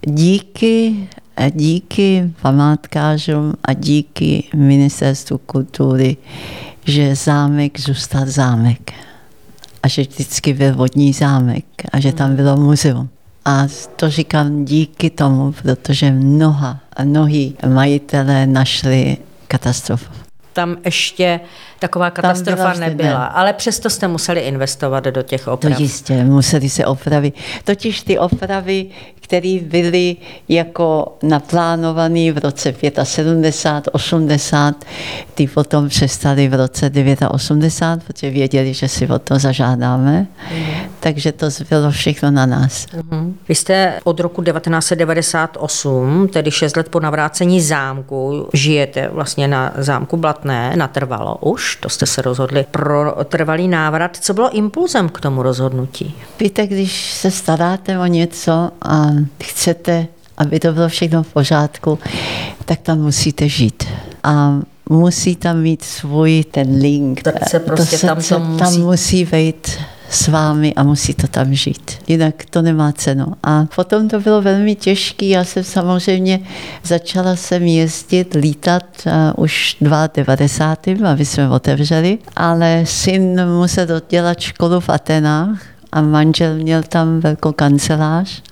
díky 0.00 1.08
díky 1.50 2.30
památkářům 2.42 3.54
a 3.64 3.72
díky 3.72 4.44
ministerstvu 4.54 5.38
kultury 5.38 6.16
že 6.84 7.14
zámek 7.14 7.80
zůstal 7.80 8.26
zámek. 8.26 8.92
A 9.82 9.88
že 9.88 10.02
vždycky 10.02 10.54
byl 10.54 10.74
vodní 10.74 11.12
zámek 11.12 11.64
a 11.92 12.00
že 12.00 12.12
tam 12.12 12.36
bylo 12.36 12.56
muzeum. 12.56 13.08
A 13.44 13.66
to 13.96 14.10
říkám 14.10 14.64
díky 14.64 15.10
tomu, 15.10 15.52
protože 15.52 16.10
mnoha 16.10 16.80
a 16.96 17.04
mnohí 17.04 17.56
majitelé 17.68 18.46
našli 18.46 19.16
katastrofu. 19.48 20.29
Tam 20.60 20.76
ještě 20.84 21.40
taková 21.78 22.10
katastrofa 22.10 22.72
nebyla, 22.74 23.18
ne. 23.18 23.28
ale 23.28 23.52
přesto 23.52 23.90
jste 23.90 24.08
museli 24.08 24.40
investovat 24.40 25.04
do 25.04 25.22
těch 25.22 25.48
oprav. 25.48 25.76
To 25.76 25.82
jistě, 25.82 26.24
museli 26.24 26.68
se 26.68 26.86
opravit. 26.86 27.34
Totiž 27.64 28.02
ty 28.02 28.18
opravy, 28.18 28.86
které 29.30 29.58
byly 29.62 30.16
jako 30.48 31.16
naplánované 31.22 32.32
v 32.32 32.38
roce 32.38 32.74
75, 33.02 33.88
80, 33.92 34.84
ty 35.34 35.46
potom 35.46 35.88
přestali 35.88 36.48
v 36.48 36.54
roce 36.54 36.90
89, 37.28 38.04
protože 38.06 38.30
věděli, 38.30 38.74
že 38.74 38.88
si 38.88 39.08
o 39.08 39.18
to 39.18 39.38
zažádáme. 39.38 40.26
Mm. 40.52 40.64
Takže 41.00 41.32
to 41.32 41.46
bylo 41.70 41.90
všechno 41.90 42.30
na 42.30 42.46
nás. 42.46 42.86
Mm. 43.10 43.36
Vy 43.48 43.54
jste 43.54 44.00
od 44.04 44.20
roku 44.20 44.42
1998, 44.42 46.28
tedy 46.32 46.50
6 46.50 46.76
let 46.76 46.88
po 46.88 47.00
navrácení 47.00 47.60
zámku, 47.60 48.48
žijete 48.52 49.08
vlastně 49.12 49.48
na 49.48 49.72
zámku 49.76 50.16
Blatné, 50.16 50.49
natrvalo 50.74 51.36
už, 51.36 51.76
to 51.76 51.88
jste 51.88 52.06
se 52.06 52.22
rozhodli 52.22 52.66
pro 52.70 53.16
trvalý 53.24 53.68
návrat. 53.68 54.16
Co 54.20 54.34
bylo 54.34 54.50
impulzem 54.50 55.08
k 55.08 55.20
tomu 55.20 55.42
rozhodnutí? 55.42 56.14
Víte, 56.40 56.66
když 56.66 57.12
se 57.12 57.30
staráte 57.30 57.98
o 57.98 58.06
něco 58.06 58.70
a 58.82 59.06
chcete, 59.42 60.06
aby 60.38 60.60
to 60.60 60.72
bylo 60.72 60.88
všechno 60.88 61.22
v 61.22 61.32
pořádku, 61.32 61.98
tak 62.64 62.80
tam 62.80 62.98
musíte 62.98 63.48
žít. 63.48 63.84
A 64.24 64.60
musí 64.88 65.36
tam 65.36 65.58
mít 65.58 65.82
svůj 65.82 66.44
ten 66.50 66.80
link. 66.80 67.20
se 67.48 67.60
prostě 67.60 67.98
to 67.98 68.06
tam, 68.06 68.22
to 68.22 68.38
musí... 68.38 68.58
tam 68.58 68.80
musí 68.80 69.24
vejít 69.24 69.78
s 70.10 70.28
vámi 70.28 70.74
a 70.74 70.82
musí 70.82 71.14
to 71.14 71.26
tam 71.26 71.54
žít. 71.54 71.90
Jinak 72.06 72.34
to 72.50 72.62
nemá 72.62 72.92
cenu. 72.92 73.26
A 73.42 73.66
potom 73.76 74.08
to 74.08 74.20
bylo 74.20 74.42
velmi 74.42 74.74
těžké. 74.74 75.26
Já 75.26 75.44
jsem 75.44 75.64
samozřejmě 75.64 76.40
začala 76.84 77.36
jsem 77.36 77.62
jezdit, 77.62 78.34
lítat 78.34 78.84
uh, 79.06 79.44
už 79.44 79.76
92. 79.80 81.10
aby 81.10 81.24
jsme 81.24 81.48
otevřeli, 81.48 82.18
ale 82.36 82.82
syn 82.86 83.46
musel 83.46 83.86
dodělat 83.86 84.40
školu 84.40 84.80
v 84.80 84.88
Atenách 84.88 85.62
a 85.92 86.00
manžel 86.00 86.54
měl 86.54 86.82
tam 86.82 87.20
velkou 87.20 87.52
kancelář. 87.52 88.42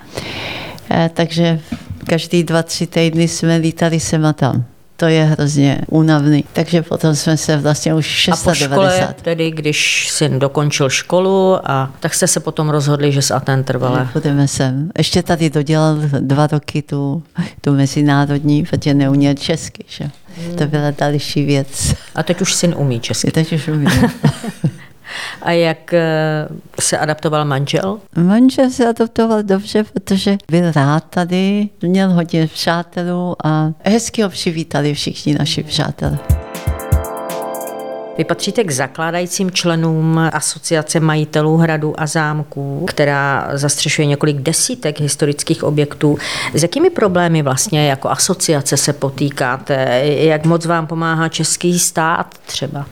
Eh, 0.90 1.10
takže 1.14 1.60
každý 2.06 2.44
dva, 2.44 2.62
tři 2.62 2.86
týdny 2.86 3.28
jsme 3.28 3.56
lítali 3.56 4.00
sem 4.00 4.26
a 4.26 4.32
tam 4.32 4.64
to 5.00 5.06
je 5.06 5.24
hrozně 5.24 5.80
únavný. 5.88 6.44
Takže 6.52 6.82
potom 6.82 7.14
jsme 7.14 7.36
se 7.36 7.56
vlastně 7.56 7.94
už 7.94 8.06
690. 8.06 8.66
A 8.66 8.68
po 8.68 8.74
škole, 8.74 9.14
tedy 9.22 9.50
když 9.50 10.08
syn 10.10 10.38
dokončil 10.38 10.90
školu, 10.90 11.70
a 11.70 11.90
tak 12.00 12.14
jste 12.14 12.26
se 12.26 12.40
potom 12.40 12.68
rozhodli, 12.68 13.12
že 13.12 13.22
s 13.22 13.30
Aten 13.30 13.64
trvalé. 13.64 14.08
Půjdeme 14.12 14.48
sem. 14.48 14.90
Ještě 14.98 15.22
tady 15.22 15.50
dodělal 15.50 15.96
dva 16.20 16.46
roky 16.46 16.82
tu, 16.82 17.22
tu 17.60 17.74
mezinárodní, 17.74 18.62
protože 18.62 18.94
neuměl 18.94 19.34
česky. 19.34 19.84
Že? 19.88 20.10
Hmm. 20.36 20.56
To 20.56 20.66
byla 20.66 20.90
další 20.90 21.44
věc. 21.44 21.94
A 22.14 22.22
teď 22.22 22.40
už 22.40 22.54
syn 22.54 22.74
umí 22.78 23.00
česky. 23.00 23.30
Teď 23.30 23.52
už 23.52 23.68
umí. 23.68 23.86
A 25.42 25.50
jak 25.50 25.92
eh, 25.92 26.48
se 26.80 26.98
adaptoval 26.98 27.44
manžel? 27.44 27.98
Manžel 28.16 28.70
se 28.70 28.88
adaptoval 28.88 29.42
dobře, 29.42 29.84
protože 29.84 30.36
byl 30.50 30.72
rád 30.72 31.04
tady, 31.10 31.68
měl 31.82 32.10
hodně 32.10 32.46
přátelů 32.46 33.36
a 33.44 33.72
hezky 33.84 34.22
ho 34.22 34.28
přivítali 34.28 34.94
všichni 34.94 35.34
naši 35.34 35.62
přátelé. 35.62 36.18
Vy 38.18 38.24
patříte 38.24 38.64
k 38.64 38.70
zakládajícím 38.70 39.50
členům 39.50 40.18
Asociace 40.32 41.00
majitelů 41.00 41.56
hradů 41.56 42.00
a 42.00 42.06
zámků, 42.06 42.84
která 42.88 43.48
zastřešuje 43.52 44.06
několik 44.06 44.36
desítek 44.36 45.00
historických 45.00 45.64
objektů. 45.64 46.18
S 46.54 46.62
jakými 46.62 46.90
problémy 46.90 47.42
vlastně 47.42 47.88
jako 47.88 48.10
asociace 48.10 48.76
se 48.76 48.92
potýkáte? 48.92 50.02
Jak 50.04 50.44
moc 50.44 50.66
vám 50.66 50.86
pomáhá 50.86 51.28
český 51.28 51.78
stát 51.78 52.34
třeba? 52.46 52.86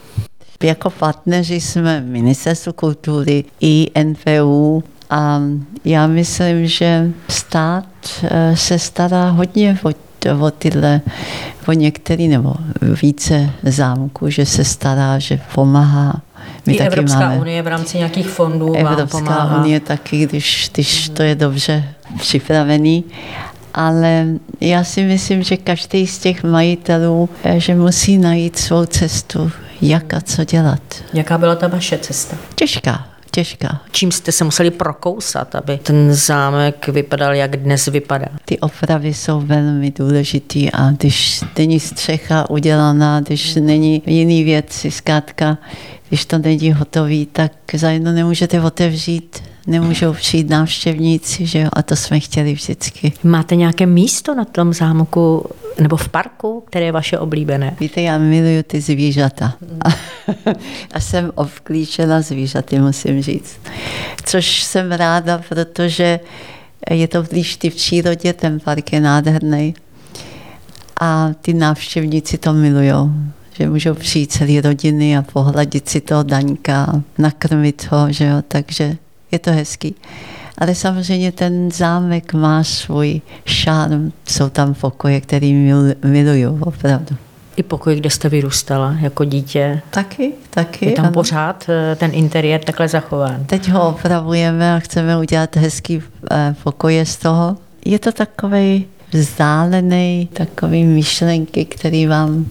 Jako 0.62 0.90
partneři 0.90 1.60
jsme 1.60 2.00
Ministerstvo 2.00 2.72
kultury 2.72 3.44
i 3.60 3.86
NPU 4.04 4.84
a 5.10 5.40
já 5.84 6.06
myslím, 6.06 6.66
že 6.66 7.10
stát 7.28 7.84
eh, 8.22 8.56
se 8.56 8.78
stará 8.78 9.30
hodně 9.30 9.78
o, 9.82 9.90
o 10.46 10.50
tyhle, 10.50 11.00
o 11.68 11.72
některý 11.72 12.28
nebo 12.28 12.54
více 13.02 13.50
zámků, 13.62 14.30
že 14.30 14.46
se 14.46 14.64
stará, 14.64 15.18
že 15.18 15.40
pomáhá. 15.54 16.20
My 16.66 16.74
I 16.74 16.78
taky 16.78 16.88
Evropská 16.88 17.20
máme, 17.20 17.40
unie 17.40 17.62
v 17.62 17.66
rámci 17.66 17.98
nějakých 17.98 18.28
fondů 18.28 18.74
Evropská 18.74 19.18
vám 19.18 19.24
pomáhá. 19.24 19.60
unie 19.60 19.80
taky, 19.80 20.26
když, 20.26 20.70
když 20.74 21.08
to 21.08 21.22
je 21.22 21.34
dobře 21.34 21.84
připravený 22.18 23.04
ale 23.76 24.26
já 24.60 24.84
si 24.84 25.02
myslím, 25.02 25.42
že 25.42 25.56
každý 25.56 26.06
z 26.06 26.18
těch 26.18 26.44
majitelů, 26.44 27.28
eh, 27.44 27.60
že 27.60 27.74
musí 27.74 28.18
najít 28.18 28.58
svou 28.58 28.86
cestu, 28.86 29.52
jak 29.82 30.14
a 30.14 30.20
co 30.20 30.44
dělat. 30.44 30.82
Jaká 31.12 31.38
byla 31.38 31.54
ta 31.54 31.68
vaše 31.68 31.98
cesta? 31.98 32.36
Těžká, 32.54 33.06
těžká. 33.30 33.80
Čím 33.90 34.12
jste 34.12 34.32
se 34.32 34.44
museli 34.44 34.70
prokousat, 34.70 35.54
aby 35.54 35.78
ten 35.78 36.14
zámek 36.14 36.88
vypadal, 36.88 37.34
jak 37.34 37.56
dnes 37.56 37.86
vypadá? 37.86 38.26
Ty 38.44 38.58
opravy 38.58 39.14
jsou 39.14 39.40
velmi 39.40 39.90
důležitý 39.90 40.72
a 40.72 40.90
když 40.90 41.44
není 41.58 41.80
střecha 41.80 42.50
udělaná, 42.50 43.20
když 43.20 43.54
není 43.54 44.02
jiný 44.06 44.44
věci, 44.44 44.90
zkrátka, 44.90 45.58
když 46.08 46.26
to 46.26 46.38
není 46.38 46.72
hotový, 46.72 47.26
tak 47.26 47.52
za 47.74 47.90
jedno 47.90 48.12
nemůžete 48.12 48.60
otevřít 48.60 49.42
nemůžou 49.66 50.12
přijít 50.12 50.50
návštěvníci, 50.50 51.46
že 51.46 51.60
jo, 51.60 51.68
a 51.72 51.82
to 51.82 51.96
jsme 51.96 52.20
chtěli 52.20 52.54
vždycky. 52.54 53.12
Máte 53.24 53.56
nějaké 53.56 53.86
místo 53.86 54.34
na 54.34 54.44
tom 54.44 54.72
zámku 54.72 55.46
nebo 55.80 55.96
v 55.96 56.08
parku, 56.08 56.64
které 56.66 56.84
je 56.84 56.92
vaše 56.92 57.18
oblíbené? 57.18 57.76
Víte, 57.80 58.00
já 58.00 58.18
miluju 58.18 58.62
ty 58.62 58.80
zvířata. 58.80 59.54
A, 59.84 59.88
a 60.94 61.00
jsem 61.00 61.32
obklíčena 61.34 62.20
zvířaty, 62.20 62.78
musím 62.78 63.22
říct. 63.22 63.60
Což 64.24 64.62
jsem 64.62 64.92
ráda, 64.92 65.42
protože 65.48 66.20
je 66.90 67.08
to 67.08 67.22
blíž 67.22 67.56
ty 67.56 67.70
v 67.70 67.74
přírodě, 67.74 68.32
ten 68.32 68.60
park 68.60 68.92
je 68.92 69.00
nádherný. 69.00 69.74
A 71.00 71.30
ty 71.42 71.54
návštěvníci 71.54 72.38
to 72.38 72.52
milujou 72.52 73.10
že 73.58 73.70
můžou 73.70 73.94
přijít 73.94 74.32
celé 74.32 74.60
rodiny 74.60 75.16
a 75.16 75.22
pohladit 75.22 75.88
si 75.88 76.00
toho 76.00 76.22
daňka, 76.22 77.02
nakrmit 77.18 77.88
ho, 77.90 78.12
že 78.12 78.24
jo, 78.24 78.42
takže 78.48 78.96
je 79.32 79.38
to 79.38 79.52
hezký. 79.52 79.94
Ale 80.58 80.74
samozřejmě 80.74 81.32
ten 81.32 81.70
zámek 81.70 82.34
má 82.34 82.64
svůj 82.64 83.20
šárm, 83.44 84.12
jsou 84.28 84.48
tam 84.48 84.74
pokoje, 84.74 85.20
který 85.20 85.54
mil, 85.54 85.94
miluju 86.04 86.58
opravdu. 86.60 87.16
I 87.56 87.62
pokoj, 87.62 87.96
kde 87.96 88.10
jste 88.10 88.28
vyrůstala 88.28 88.96
jako 89.00 89.24
dítě? 89.24 89.80
Taky, 89.90 90.32
taky. 90.50 90.86
Je 90.86 90.92
tam 90.92 91.04
ano. 91.04 91.14
pořád 91.14 91.66
eh, 91.68 91.96
ten 91.96 92.10
interiér 92.14 92.60
takhle 92.64 92.88
zachován? 92.88 93.44
Teď 93.44 93.68
ho 93.68 93.88
opravujeme 93.88 94.74
a 94.74 94.78
chceme 94.78 95.18
udělat 95.18 95.56
hezký 95.56 96.02
eh, 96.30 96.54
pokoje 96.62 97.06
z 97.06 97.16
toho. 97.16 97.56
Je 97.84 97.98
to 97.98 98.12
takový 98.12 98.86
vzdálený, 99.12 100.28
takový 100.32 100.84
myšlenky, 100.84 101.64
který 101.64 102.06
vám 102.06 102.46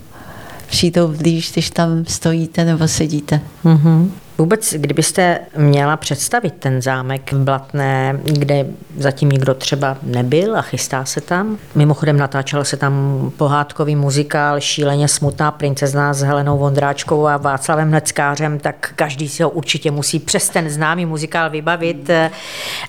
přijdou 0.75 1.07
blíž, 1.07 1.51
když 1.51 1.69
tam 1.69 2.05
stojíte 2.05 2.65
nebo 2.65 2.87
sedíte. 2.87 3.41
Mm-hmm. 3.65 4.09
Vůbec, 4.37 4.73
kdybyste 4.77 5.39
měla 5.57 5.97
představit 5.97 6.53
ten 6.59 6.81
zámek 6.81 7.31
v 7.31 7.39
Blatné, 7.39 8.19
kde 8.23 8.65
zatím 8.97 9.29
nikdo 9.29 9.53
třeba 9.53 9.97
nebyl 10.03 10.57
a 10.57 10.61
chystá 10.61 11.05
se 11.05 11.21
tam. 11.21 11.57
Mimochodem 11.75 12.17
natáčel 12.17 12.65
se 12.65 12.77
tam 12.77 13.31
pohádkový 13.37 13.95
muzikál 13.95 14.59
Šíleně 14.59 15.07
smutná 15.07 15.51
princezna 15.51 16.13
s 16.13 16.21
Helenou 16.21 16.57
Vondráčkou 16.57 17.27
a 17.27 17.37
Václavem 17.37 17.91
Neckářem, 17.91 18.59
tak 18.59 18.93
každý 18.95 19.29
si 19.29 19.43
ho 19.43 19.49
určitě 19.49 19.91
musí 19.91 20.19
přes 20.19 20.49
ten 20.49 20.69
známý 20.69 21.05
muzikál 21.05 21.49
vybavit. 21.49 22.09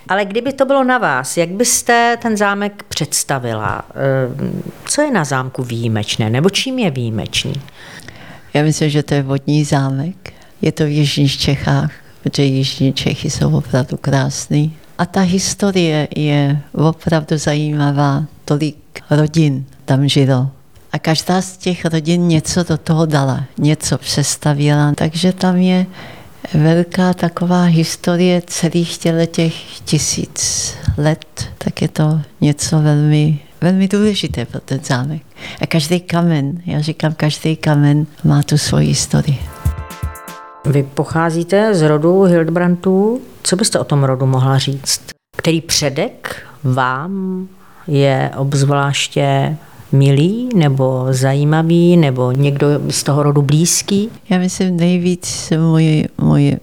Ale 0.09 0.25
kdyby 0.25 0.53
to 0.53 0.65
bylo 0.65 0.85
na 0.85 0.99
vás, 0.99 1.37
jak 1.37 1.49
byste 1.49 2.19
ten 2.23 2.37
zámek 2.37 2.83
představila? 2.89 3.83
Co 4.85 5.03
je 5.03 5.11
na 5.11 5.25
zámku 5.25 5.63
výjimečné, 5.63 6.31
nebo 6.31 6.51
čím 6.51 6.79
je 6.79 6.91
výjimečný? 6.91 7.55
Já 8.57 8.63
myslím, 8.63 8.91
že 8.91 9.03
to 9.03 9.15
je 9.15 9.23
vodní 9.23 9.65
zámek 9.65 10.33
je 10.63 10.73
to 10.73 10.85
v 10.85 10.89
Jižních 10.89 11.39
Čechách, 11.39 11.93
protože 12.23 12.43
Jižní 12.43 12.93
Čechy 12.93 13.31
jsou 13.31 13.57
opravdu 13.57 13.97
krásný. 13.97 14.77
A 14.99 15.07
ta 15.07 15.21
historie 15.21 16.09
je 16.17 16.61
opravdu 16.73 17.39
zajímavá. 17.39 18.25
Tolik 18.45 18.77
rodin 19.11 19.65
tam 19.85 20.09
žilo. 20.09 20.51
A 20.93 20.99
každá 20.99 21.43
z 21.43 21.57
těch 21.57 21.85
rodin 21.85 22.29
něco 22.29 22.63
do 22.63 22.79
toho 22.79 23.07
dala, 23.07 23.45
něco 23.59 23.99
přestavěla. 23.99 24.93
Takže 24.95 25.33
tam 25.33 25.57
je 25.57 25.87
velká 26.55 27.15
taková 27.15 27.65
historie 27.65 28.43
celých 28.47 28.99
těch 29.31 29.55
tisíc 29.85 30.75
let, 30.97 31.49
tak 31.67 31.83
je 31.83 31.89
to 31.89 32.21
něco 32.41 32.81
velmi, 32.81 33.39
velmi 33.61 33.89
důležité 33.89 34.45
pro 34.45 34.61
ten 34.61 34.81
zámek. 34.85 35.23
A 35.61 35.67
každý 35.67 36.01
kamen, 36.01 36.63
já 36.67 36.81
říkám, 36.81 37.15
každý 37.15 37.57
kamen 37.57 38.07
má 38.25 38.43
tu 38.43 38.59
svoji 38.59 38.87
historii. 38.89 39.39
Vy 40.65 40.83
pocházíte 40.83 41.75
z 41.75 41.83
rodu 41.83 42.23
Hildbrandů. 42.23 43.21
Co 43.43 43.57
byste 43.57 43.79
o 43.79 43.85
tom 43.85 44.05
rodu 44.05 44.27
mohla 44.27 44.59
říct? 44.59 45.01
Který 45.37 45.61
předek 45.61 46.47
vám 46.65 47.49
je 47.89 48.31
obzvláště 48.37 49.57
milý 49.93 50.49
nebo 50.55 51.07
zajímavý 51.11 51.97
nebo 51.97 52.33
někdo 52.33 52.67
z 52.91 53.03
toho 53.03 53.23
rodu 53.23 53.43
blízký? 53.43 54.11
Já 54.31 54.39
myslím 54.39 54.77
nejvíc 54.77 55.53
můj, 55.59 56.05
můj 56.19 56.57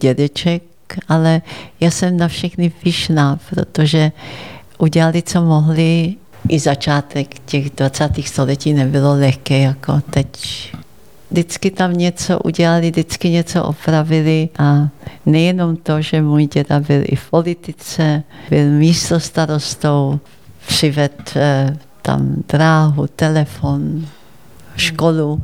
dědeček, 0.00 0.62
ale 1.08 1.42
já 1.80 1.90
jsem 1.90 2.16
na 2.16 2.28
všechny 2.28 2.72
vyšná, 2.84 3.38
protože 3.50 4.12
udělali, 4.78 5.22
co 5.22 5.42
mohli. 5.42 6.14
I 6.48 6.58
začátek 6.58 7.38
těch 7.38 7.70
20. 7.70 8.10
století 8.24 8.74
nebylo 8.74 9.14
lehké 9.14 9.58
jako 9.58 10.00
teď 10.10 10.26
vždycky 11.30 11.70
tam 11.70 11.92
něco 11.92 12.38
udělali, 12.38 12.90
vždycky 12.90 13.30
něco 13.30 13.64
opravili 13.64 14.48
a 14.58 14.88
nejenom 15.26 15.76
to, 15.76 16.02
že 16.02 16.22
můj 16.22 16.46
děda 16.46 16.80
byl 16.80 17.02
i 17.04 17.16
v 17.16 17.30
politice, 17.30 18.22
byl 18.50 18.70
místo 18.70 19.20
starostou, 19.20 20.20
přived 20.66 21.32
eh, 21.36 21.76
tam 22.02 22.34
dráhu, 22.48 23.06
telefon, 23.06 24.06
školu, 24.76 25.42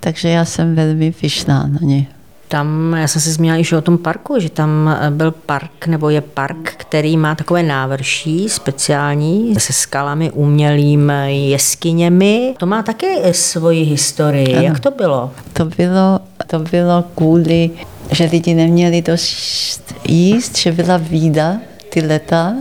takže 0.00 0.28
já 0.28 0.44
jsem 0.44 0.74
velmi 0.74 1.14
vyšná 1.22 1.66
na 1.66 1.78
ně 1.80 2.06
tam, 2.52 2.96
já 2.98 3.08
jsem 3.08 3.22
se 3.22 3.32
zmínila 3.32 3.56
již 3.56 3.72
o 3.72 3.80
tom 3.80 3.98
parku, 3.98 4.40
že 4.40 4.50
tam 4.50 4.98
eh, 5.00 5.10
byl 5.10 5.30
park, 5.30 5.86
nebo 5.86 6.10
je 6.10 6.20
park, 6.20 6.74
který 6.76 7.16
má 7.16 7.34
takové 7.34 7.62
návrší 7.62 8.48
speciální 8.48 9.54
se 9.58 9.72
skalami, 9.72 10.30
umělým 10.30 11.10
eh, 11.10 11.30
jeskyněmi. 11.30 12.54
To 12.58 12.66
má 12.66 12.82
také 12.82 13.34
svoji 13.34 13.82
historii. 13.82 14.54
Ano. 14.54 14.62
Jak 14.62 14.80
to 14.80 14.90
bylo? 14.90 15.30
To 15.52 15.64
bylo, 15.64 16.20
to 16.46 16.58
bylo 16.58 17.04
kvůli, 17.14 17.70
že 18.10 18.24
lidi 18.24 18.54
neměli 18.54 19.02
dost 19.02 19.94
jíst, 20.08 20.58
že 20.58 20.72
byla 20.72 20.96
vída 20.96 21.56
ty 21.90 22.06
leta 22.06 22.54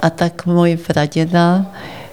a 0.00 0.10
tak 0.10 0.46
můj 0.46 0.76
praděda 0.76 1.66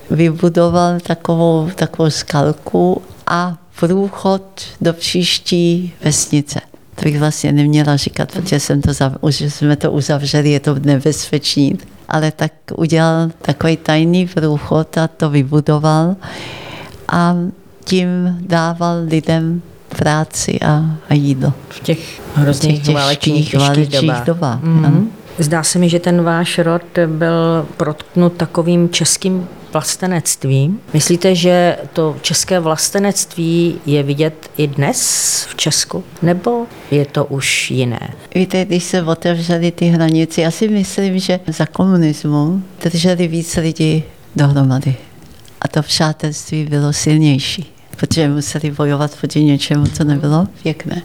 vybudoval 0.10 1.00
takovou, 1.00 1.70
takovou 1.76 2.10
skalku 2.10 3.02
a 3.28 3.58
průchod 3.80 4.62
do 4.82 4.94
příští 4.94 5.94
vesnice. 6.04 6.73
To 7.04 7.10
bych 7.10 7.20
vlastně 7.20 7.52
neměla 7.52 7.96
říkat, 7.96 8.32
protože 8.32 8.60
jsem 8.60 8.82
to, 8.82 8.92
už 9.22 9.42
jsme 9.42 9.76
to 9.76 9.92
uzavřeli, 9.92 10.52
je 10.52 10.60
to 10.60 10.76
nebezpečný. 10.80 11.78
Ale 12.10 12.32
tak 12.32 12.52
udělal 12.76 13.30
takový 13.42 13.78
tajný 13.78 14.28
průchod 14.28 14.98
a 14.98 15.08
to 15.08 15.30
vybudoval 15.30 16.16
a 17.12 17.36
tím 17.86 18.38
dával 18.42 18.96
lidem 19.06 19.62
práci 19.98 20.60
a, 20.60 20.86
a 21.10 21.14
jídlo. 21.14 21.54
V 21.70 21.80
těch 21.80 22.22
hrozných 22.36 22.84
těch 22.84 22.96
válečných, 22.96 23.56
válečných 23.56 24.22
dobách. 24.26 24.64
Mm-hmm. 24.64 25.06
Zdá 25.40 25.64
se 25.64 25.80
mi, 25.80 25.90
že 25.90 26.00
ten 26.00 26.24
váš 26.24 26.60
rod 26.60 26.84
byl 27.08 27.68
protknut 27.78 28.34
takovým 28.34 28.90
českým 28.90 29.48
vlastenectví. 29.74 30.80
Myslíte, 30.94 31.36
že 31.36 31.78
to 31.94 32.16
české 32.22 32.60
vlastenectví 32.60 33.76
je 33.86 34.04
vidět 34.04 34.52
i 34.58 34.68
dnes 34.68 35.00
v 35.50 35.56
Česku? 35.56 36.04
Nebo 36.22 36.66
je 36.92 37.06
to 37.06 37.26
už 37.26 37.72
jiné? 37.72 38.14
Víte, 38.36 38.66
když 38.66 38.84
se 38.84 39.04
otevřely 39.04 39.72
ty 39.72 39.86
hranice, 39.86 40.42
já 40.42 40.52
si 40.52 40.68
myslím, 40.68 41.20
že 41.20 41.40
za 41.48 41.66
komunismu 41.66 42.64
drželi 42.84 43.28
víc 43.28 43.56
lidí 43.56 44.04
dohromady. 44.36 44.96
A 45.62 45.68
to 45.68 45.82
přátelství 45.82 46.66
bylo 46.66 46.94
silnější, 46.94 47.74
protože 47.98 48.30
museli 48.30 48.72
bojovat 48.72 49.18
proti 49.20 49.44
něčemu, 49.44 49.86
co 49.86 50.04
nebylo 50.04 50.48
pěkné. 50.64 51.02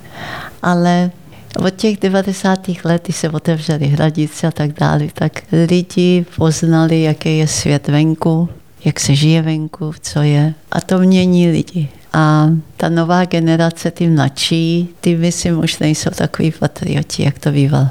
Ale 0.63 1.11
od 1.59 1.71
těch 1.71 1.99
90. 1.99 2.69
let, 2.85 3.03
kdy 3.05 3.13
se 3.13 3.31
otevřely 3.31 3.87
hradice 3.87 4.47
a 4.47 4.51
tak 4.51 4.73
dále, 4.73 5.07
tak 5.15 5.43
lidi 5.71 6.27
poznali, 6.37 7.03
jaký 7.03 7.39
je 7.39 7.47
svět 7.49 7.89
venku, 7.89 8.49
jak 8.85 9.01
se 9.01 9.15
žije 9.15 9.43
venku, 9.43 9.93
co 10.01 10.23
je. 10.23 10.55
A 10.73 10.81
to 10.81 10.99
mění 10.99 11.51
lidi. 11.51 11.89
A 12.13 12.49
ta 12.77 12.89
nová 12.89 13.25
generace, 13.25 13.91
ty 13.91 14.09
mladší, 14.09 14.89
ty 15.01 15.17
myslím 15.17 15.59
už 15.59 15.79
nejsou 15.79 16.11
takový 16.11 16.53
patrioti, 16.59 17.23
jak 17.23 17.39
to 17.39 17.51
bývalo. 17.51 17.89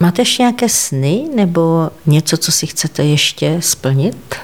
Máte 0.00 0.22
ještě 0.22 0.42
nějaké 0.42 0.68
sny 0.68 1.24
nebo 1.34 1.90
něco, 2.06 2.36
co 2.36 2.52
si 2.52 2.66
chcete 2.66 3.04
ještě 3.04 3.56
splnit? 3.60 4.34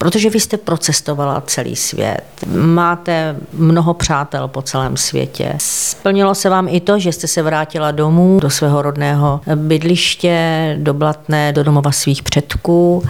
Protože 0.00 0.30
vy 0.30 0.40
jste 0.40 0.56
procestovala 0.56 1.42
celý 1.46 1.76
svět, 1.76 2.24
máte 2.54 3.36
mnoho 3.52 3.94
přátel 3.94 4.48
po 4.48 4.62
celém 4.62 4.96
světě. 4.96 5.54
Splnilo 5.58 6.34
se 6.34 6.48
vám 6.48 6.68
i 6.68 6.80
to, 6.80 6.98
že 6.98 7.12
jste 7.12 7.26
se 7.26 7.42
vrátila 7.42 7.90
domů, 7.90 8.40
do 8.40 8.50
svého 8.50 8.82
rodného 8.82 9.40
bydliště, 9.54 10.76
do 10.80 10.94
Blatné, 10.94 11.52
do 11.52 11.64
domova 11.64 11.92
svých 11.92 12.22
předků. 12.22 13.04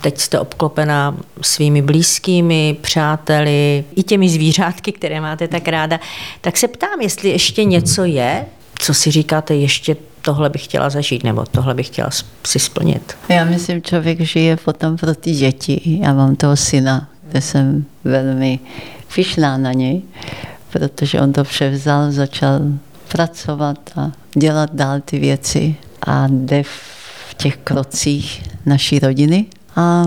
Teď 0.00 0.18
jste 0.18 0.40
obklopena 0.40 1.16
svými 1.40 1.82
blízkými, 1.82 2.76
přáteli, 2.80 3.84
i 3.96 4.02
těmi 4.02 4.28
zvířátky, 4.28 4.92
které 4.92 5.20
máte 5.20 5.48
tak 5.48 5.68
ráda. 5.68 6.00
Tak 6.40 6.56
se 6.56 6.68
ptám, 6.68 7.00
jestli 7.00 7.28
ještě 7.28 7.64
něco 7.64 8.04
je, 8.04 8.46
co 8.78 8.94
si 8.94 9.10
říkáte, 9.10 9.54
ještě 9.54 9.96
tohle 10.24 10.50
bych 10.50 10.64
chtěla 10.64 10.90
zažít, 10.90 11.24
nebo 11.24 11.44
tohle 11.50 11.74
bych 11.74 11.86
chtěla 11.86 12.10
si 12.46 12.58
splnit. 12.58 13.16
Já 13.28 13.44
myslím, 13.44 13.82
člověk 13.82 14.20
žije 14.20 14.56
potom 14.56 14.96
pro 14.96 15.14
ty 15.14 15.32
děti. 15.32 15.98
Já 16.02 16.14
mám 16.14 16.36
toho 16.36 16.56
syna, 16.56 17.08
kde 17.28 17.40
jsem 17.40 17.84
velmi 18.04 18.58
fišná 19.08 19.56
na 19.56 19.72
něj, 19.72 20.02
protože 20.72 21.20
on 21.20 21.32
to 21.32 21.44
převzal, 21.44 22.12
začal 22.12 22.60
pracovat 23.08 23.78
a 23.96 24.10
dělat 24.34 24.74
dál 24.74 25.00
ty 25.00 25.18
věci 25.18 25.76
a 26.02 26.26
jde 26.30 26.62
v 26.62 27.34
těch 27.36 27.56
krocích 27.56 28.42
naší 28.66 28.98
rodiny. 28.98 29.46
A 29.76 30.04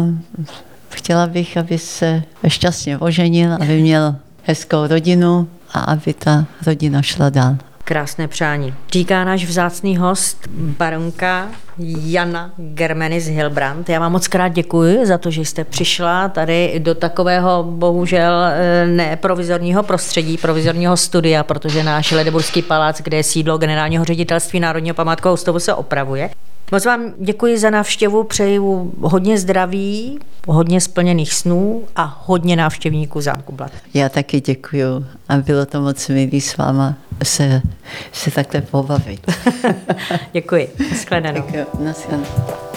chtěla 0.89 1.27
bych, 1.27 1.58
aby 1.58 1.77
se 1.77 2.23
šťastně 2.47 2.97
oženil, 2.97 3.53
aby 3.53 3.82
měl 3.82 4.15
hezkou 4.43 4.88
rodinu 4.88 5.47
a 5.73 5.80
aby 5.80 6.13
ta 6.13 6.45
rodina 6.65 7.01
šla 7.01 7.30
dál. 7.30 7.58
Krásné 7.88 8.28
přání. 8.28 8.73
Říká 8.91 9.23
náš 9.23 9.45
vzácný 9.45 9.97
host, 9.97 10.47
baronka 10.50 11.47
Jana 11.78 12.52
Germenis 12.58 13.26
Hilbrand. 13.26 13.89
Já 13.89 14.00
vám 14.00 14.12
moc 14.12 14.28
krát 14.28 14.47
děkuji 14.47 15.06
za 15.06 15.17
to, 15.17 15.32
že 15.32 15.41
jste 15.41 15.63
přišla 15.63 16.30
tady 16.30 16.80
do 16.80 16.95
takového 16.95 17.63
bohužel 17.63 18.43
eh, 18.43 18.88
neprovizorního 18.88 19.84
prostředí, 19.84 20.38
provizorního 20.38 20.97
studia, 20.97 21.43
protože 21.43 21.84
náš 21.84 22.12
Ledeburský 22.12 22.62
palác, 22.62 23.02
kde 23.02 23.17
je 23.17 23.23
sídlo 23.23 23.58
generálního 23.58 24.06
ředitelství 24.06 24.60
Národního 24.60 24.95
památkového 24.95 25.34
ústavu, 25.34 25.60
se 25.60 25.73
opravuje. 25.73 26.30
Moc 26.71 26.86
vám 26.86 27.13
děkuji 27.19 27.58
za 27.58 27.69
návštěvu, 27.69 28.23
přeju 28.23 28.93
hodně 29.02 29.38
zdraví, 29.38 30.19
hodně 30.47 30.82
splněných 30.82 31.34
snů 31.34 31.84
a 31.95 32.21
hodně 32.26 32.56
návštěvníků 32.56 33.21
zámku 33.21 33.52
Blad. 33.52 33.71
Já 33.93 34.10
taky 34.10 34.41
děkuji 34.41 35.06
a 35.30 35.38
bylo 35.38 35.65
to 35.65 35.82
moc 35.82 36.08
milý 36.08 36.41
s 36.41 36.58
váma 36.58 36.95
se, 37.23 37.62
se 38.12 38.32
takhle 38.32 38.62
pobavit. 38.62 39.32
děkuji. 40.32 40.69
Naschledanou. 40.91 41.41
Tak 41.41 41.53
jo, 41.53 41.65
naschledanou. 41.80 42.77